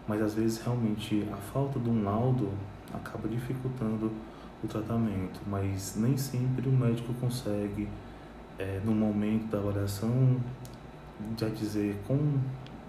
Mas 0.08 0.22
às 0.22 0.34
vezes 0.34 0.62
realmente 0.62 1.28
a 1.32 1.38
falta 1.38 1.80
de 1.80 1.90
um 1.90 2.04
laudo 2.04 2.50
acaba 2.94 3.28
dificultando 3.28 4.12
o 4.64 4.68
tratamento, 4.68 5.42
mas 5.48 5.96
nem 5.98 6.16
sempre 6.16 6.70
o 6.70 6.72
médico 6.72 7.14
consegue, 7.16 7.88
é, 8.60 8.80
no 8.84 8.94
momento 8.94 9.48
da 9.48 9.58
avaliação, 9.58 10.38
já 11.38 11.50
dizer 11.50 11.98
com 12.08 12.18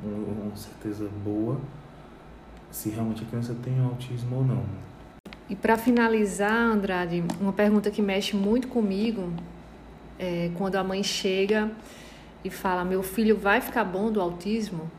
uma 0.03 0.57
certeza 0.57 1.09
boa 1.25 1.59
se 2.71 2.91
realmente 2.91 3.23
a 3.23 3.27
criança 3.27 3.55
tem 3.63 3.81
autismo 3.81 4.37
ou 4.37 4.45
não. 4.45 4.65
E 5.49 5.55
para 5.55 5.77
finalizar, 5.77 6.53
Andrade, 6.53 7.23
uma 7.41 7.53
pergunta 7.53 7.91
que 7.91 8.03
mexe 8.03 8.35
muito 8.35 8.69
comigo 8.69 9.33
é 10.19 10.51
quando 10.57 10.77
a 10.77 10.85
mãe 10.85 11.03
chega 11.03 11.71
e 12.45 12.51
fala: 12.51 12.85
Meu 12.85 13.03
filho 13.03 13.37
vai 13.37 13.61
ficar 13.61 13.85
bom 13.85 14.11
do 14.11 14.21
autismo? 14.21 14.91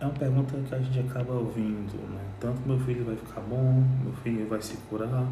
É 0.00 0.04
uma 0.04 0.14
pergunta 0.14 0.56
que 0.68 0.74
a 0.74 0.78
gente 0.78 0.98
acaba 0.98 1.34
ouvindo, 1.34 1.96
né? 2.10 2.24
Tanto 2.40 2.60
meu 2.66 2.80
filho 2.80 3.04
vai 3.04 3.16
ficar 3.16 3.40
bom, 3.42 3.84
meu 4.02 4.12
filho 4.22 4.48
vai 4.48 4.60
se 4.62 4.76
curar, 4.88 5.26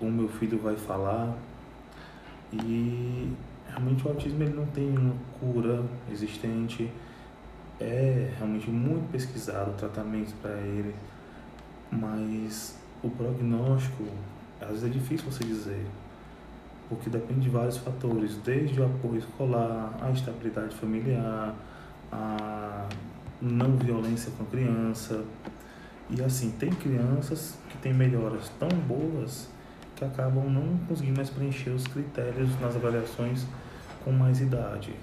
ou 0.00 0.10
meu 0.10 0.28
filho 0.28 0.58
vai 0.58 0.76
falar. 0.76 1.36
E 2.52 3.32
realmente 3.68 4.06
o 4.06 4.10
autismo 4.10 4.42
ele 4.42 4.54
não 4.54 4.66
tem 4.66 4.96
uma 4.96 5.14
cura 5.40 5.82
existente. 6.10 6.90
É 7.80 8.32
realmente 8.36 8.70
muito 8.70 9.10
pesquisado 9.10 9.70
o 9.70 9.74
tratamento 9.74 10.34
para 10.40 10.52
ele 10.60 10.94
mas 11.92 12.78
o 13.02 13.10
prognóstico, 13.10 14.04
às 14.60 14.68
vezes 14.68 14.84
é 14.84 14.88
difícil 14.88 15.30
você 15.30 15.44
dizer, 15.44 15.86
porque 16.88 17.10
depende 17.10 17.40
de 17.40 17.50
vários 17.50 17.76
fatores, 17.76 18.36
desde 18.38 18.80
o 18.80 18.86
apoio 18.86 19.18
escolar, 19.18 19.94
a 20.00 20.10
estabilidade 20.10 20.74
familiar, 20.74 21.54
a 22.10 22.88
não 23.40 23.76
violência 23.76 24.32
com 24.36 24.44
a 24.44 24.46
criança. 24.46 25.22
E 26.08 26.22
assim, 26.22 26.50
tem 26.52 26.70
crianças 26.70 27.58
que 27.68 27.76
têm 27.78 27.92
melhoras 27.92 28.50
tão 28.58 28.68
boas 28.68 29.48
que 30.02 30.04
acabam 30.04 30.44
não 30.50 30.76
conseguindo 30.88 31.16
mais 31.16 31.30
preencher 31.30 31.70
os 31.70 31.86
critérios 31.86 32.60
nas 32.60 32.74
avaliações 32.74 33.46
com 34.04 34.10
mais 34.10 34.40
idade. 34.40 34.94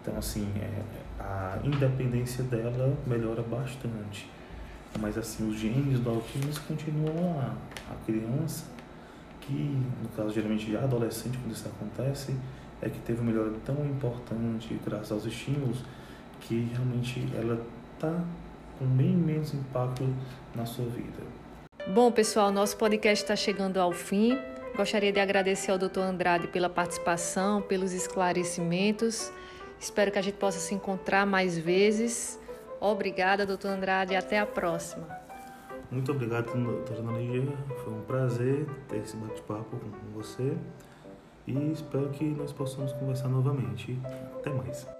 Então, 0.00 0.16
assim, 0.16 0.48
é, 0.56 0.82
a 1.18 1.58
independência 1.64 2.44
dela 2.44 2.96
melhora 3.06 3.42
bastante. 3.42 4.30
Mas 4.98 5.18
assim, 5.18 5.48
os 5.48 5.58
genes 5.58 6.00
do 6.00 6.10
autismo 6.10 6.52
continuam 6.66 7.36
lá. 7.36 7.56
A 7.90 8.04
criança, 8.04 8.66
que 9.40 9.52
no 10.02 10.08
caso 10.16 10.32
geralmente 10.32 10.70
já 10.70 10.82
adolescente, 10.82 11.38
quando 11.38 11.52
isso 11.52 11.68
acontece, 11.68 12.34
é 12.80 12.88
que 12.88 12.98
teve 13.00 13.20
uma 13.20 13.30
melhora 13.30 13.52
tão 13.64 13.84
importante 13.84 14.80
graças 14.84 15.12
aos 15.12 15.26
estímulos 15.26 15.84
que 16.40 16.70
realmente 16.72 17.28
ela 17.36 17.60
está 17.94 18.24
com 18.78 18.86
bem 18.86 19.14
menos 19.14 19.52
impacto 19.52 20.08
na 20.54 20.64
sua 20.64 20.86
vida. 20.86 21.39
Bom, 21.88 22.12
pessoal, 22.12 22.52
nosso 22.52 22.76
podcast 22.76 23.24
está 23.24 23.34
chegando 23.34 23.80
ao 23.80 23.90
fim. 23.90 24.38
Gostaria 24.76 25.10
de 25.10 25.18
agradecer 25.18 25.72
ao 25.72 25.78
Dr. 25.78 26.00
Andrade 26.00 26.46
pela 26.46 26.68
participação, 26.68 27.60
pelos 27.62 27.92
esclarecimentos. 27.92 29.32
Espero 29.78 30.12
que 30.12 30.18
a 30.18 30.22
gente 30.22 30.36
possa 30.36 30.58
se 30.58 30.74
encontrar 30.74 31.26
mais 31.26 31.58
vezes. 31.58 32.38
Obrigada, 32.80 33.44
doutor 33.44 33.68
Andrade, 33.68 34.12
e 34.12 34.16
até 34.16 34.38
a 34.38 34.46
próxima. 34.46 35.08
Muito 35.90 36.12
obrigado, 36.12 36.52
doutora 36.52 37.00
Ana 37.00 37.56
Foi 37.82 37.92
um 37.92 38.02
prazer 38.02 38.66
ter 38.88 38.98
esse 38.98 39.16
bate-papo 39.16 39.76
com 39.76 40.12
você 40.14 40.56
e 41.46 41.72
espero 41.72 42.10
que 42.10 42.24
nós 42.24 42.52
possamos 42.52 42.92
conversar 42.92 43.28
novamente. 43.28 43.98
Até 44.38 44.50
mais. 44.50 44.99